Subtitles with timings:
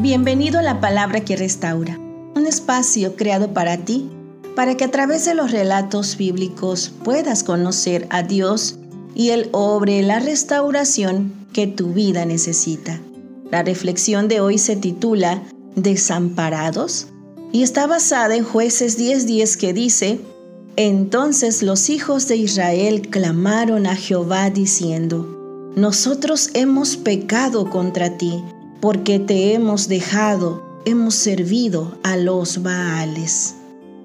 [0.00, 1.98] Bienvenido a la palabra que restaura,
[2.36, 4.08] un espacio creado para ti,
[4.54, 8.76] para que a través de los relatos bíblicos puedas conocer a Dios
[9.16, 13.00] y Él obre la restauración que tu vida necesita.
[13.50, 15.42] La reflexión de hoy se titula
[15.74, 17.08] Desamparados
[17.50, 20.20] y está basada en jueces 10:10 que dice,
[20.76, 28.40] Entonces los hijos de Israel clamaron a Jehová diciendo, Nosotros hemos pecado contra ti
[28.80, 33.54] porque te hemos dejado, hemos servido a los Baales.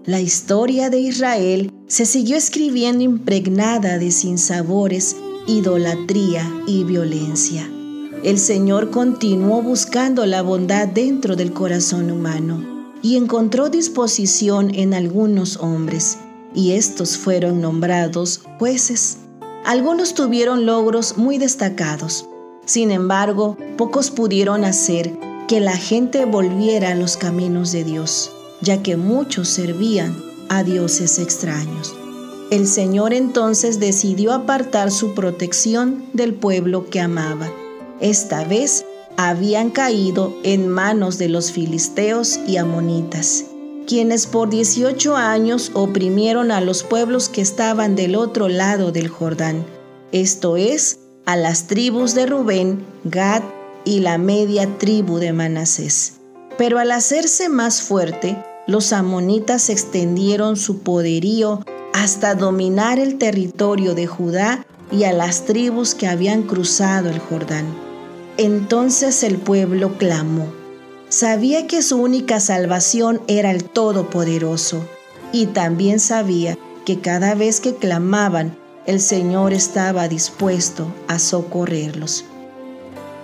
[0.06, 5.16] La historia de Israel se siguió escribiendo impregnada de sinsabores,
[5.48, 7.70] idolatría y violencia.
[8.24, 15.58] El Señor continuó buscando la bondad dentro del corazón humano y encontró disposición en algunos
[15.58, 16.18] hombres,
[16.56, 19.18] y estos fueron nombrados jueces.
[19.66, 22.28] Algunos tuvieron logros muy destacados,
[22.66, 25.12] sin embargo, pocos pudieron hacer
[25.48, 30.16] que la gente volviera a los caminos de Dios, ya que muchos servían
[30.50, 31.94] a dioses extraños.
[32.52, 37.52] El Señor entonces decidió apartar su protección del pueblo que amaba.
[38.00, 38.86] Esta vez
[39.18, 43.46] habían caído en manos de los filisteos y amonitas,
[43.88, 49.66] quienes por 18 años oprimieron a los pueblos que estaban del otro lado del Jordán,
[50.14, 53.44] esto es, a las tribus de Rubén, Gad
[53.86, 56.14] y la media tribu de Manasés.
[56.58, 64.08] Pero al hacerse más fuerte, los amonitas extendieron su poderío hasta dominar el territorio de
[64.08, 67.66] Judá y a las tribus que habían cruzado el Jordán.
[68.38, 70.52] Entonces el pueblo clamó.
[71.10, 74.84] Sabía que su única salvación era el Todopoderoso
[75.32, 82.26] y también sabía que cada vez que clamaban el Señor estaba dispuesto a socorrerlos.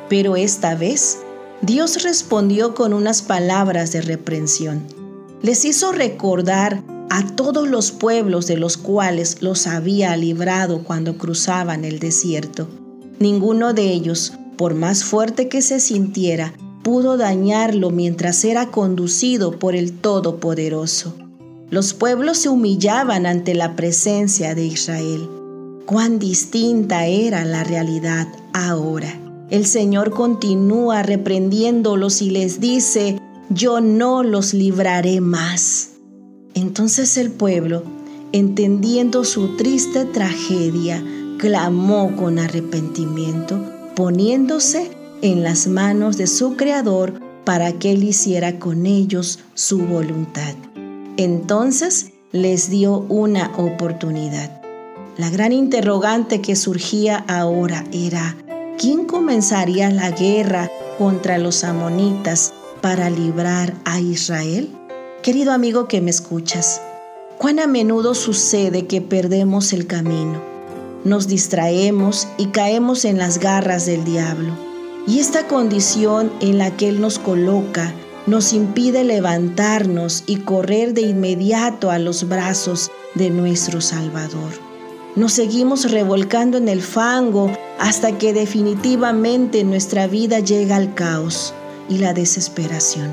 [0.07, 1.19] Pero esta vez,
[1.61, 4.83] Dios respondió con unas palabras de reprensión.
[5.41, 11.83] Les hizo recordar a todos los pueblos de los cuales los había librado cuando cruzaban
[11.83, 12.67] el desierto.
[13.19, 16.53] Ninguno de ellos, por más fuerte que se sintiera,
[16.83, 21.15] pudo dañarlo mientras era conducido por el Todopoderoso.
[21.69, 25.29] Los pueblos se humillaban ante la presencia de Israel
[25.89, 29.11] cuán distinta era la realidad ahora.
[29.49, 33.17] El Señor continúa reprendiéndolos y les dice,
[33.49, 35.93] yo no los libraré más.
[36.53, 37.81] Entonces el pueblo,
[38.33, 41.03] entendiendo su triste tragedia,
[41.39, 43.59] clamó con arrepentimiento,
[43.95, 44.91] poniéndose
[45.23, 50.53] en las manos de su Creador para que Él hiciera con ellos su voluntad.
[51.17, 54.58] Entonces les dio una oportunidad.
[55.19, 58.37] La gran interrogante que surgía ahora era,
[58.77, 64.69] ¿quién comenzaría la guerra contra los amonitas para librar a Israel?
[65.21, 66.81] Querido amigo que me escuchas,
[67.37, 70.41] cuán a menudo sucede que perdemos el camino,
[71.03, 74.53] nos distraemos y caemos en las garras del diablo.
[75.05, 77.93] Y esta condición en la que Él nos coloca
[78.25, 84.68] nos impide levantarnos y correr de inmediato a los brazos de nuestro Salvador.
[85.15, 91.53] Nos seguimos revolcando en el fango hasta que definitivamente nuestra vida llega al caos
[91.89, 93.09] y la desesperación.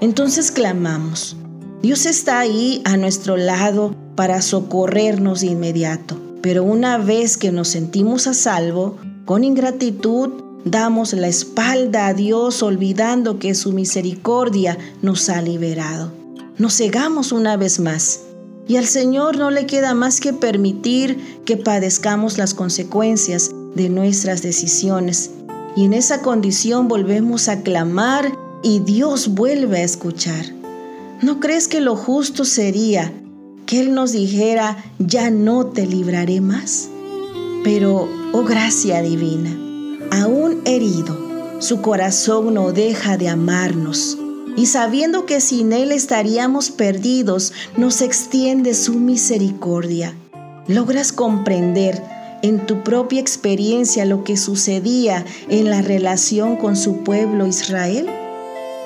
[0.00, 1.36] Entonces clamamos.
[1.82, 6.16] Dios está ahí a nuestro lado para socorrernos de inmediato.
[6.42, 10.30] Pero una vez que nos sentimos a salvo, con ingratitud
[10.64, 16.12] damos la espalda a Dios olvidando que su misericordia nos ha liberado.
[16.56, 18.20] Nos cegamos una vez más
[18.68, 24.42] y al Señor no le queda más que permitir que padezcamos las consecuencias de nuestras
[24.42, 25.30] decisiones.
[25.74, 28.32] Y en esa condición volvemos a clamar
[28.62, 30.46] y Dios vuelve a escuchar.
[31.22, 33.12] ¿No crees que lo justo sería
[33.66, 36.88] que Él nos dijera, ya no te libraré más?
[37.64, 39.56] Pero, oh gracia divina,
[40.10, 41.16] aún herido,
[41.60, 44.18] su corazón no deja de amarnos
[44.56, 50.14] y sabiendo que sin Él estaríamos perdidos, nos extiende su misericordia.
[50.68, 52.02] ¿Logras comprender
[52.42, 58.06] en tu propia experiencia lo que sucedía en la relación con su pueblo Israel?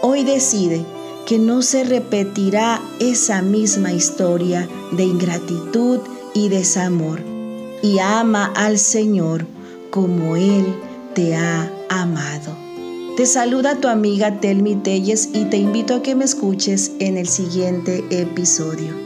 [0.03, 0.85] Hoy decide
[1.27, 5.99] que no se repetirá esa misma historia de ingratitud
[6.35, 7.21] y desamor.
[7.83, 9.47] Y ama al Señor
[9.91, 10.65] como Él
[11.15, 12.56] te ha amado.
[13.17, 17.27] Te saluda tu amiga Telmi Telles y te invito a que me escuches en el
[17.27, 19.06] siguiente episodio.